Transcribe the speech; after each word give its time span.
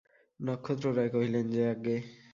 নক্ষত্ররায় 0.39 1.11
কহিলেন, 1.13 1.45
যে 1.53 1.61
আজ্ঞে। 1.71 1.97